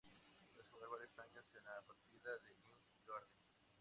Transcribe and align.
Tras 0.55 0.67
jugar 0.69 0.89
varios 0.89 1.11
años 1.19 1.45
en 1.55 1.63
la 1.63 1.79
partida 1.85 2.31
de 2.39 2.53
En 2.55 3.05
Garde! 3.05 3.37